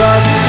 [0.00, 0.39] love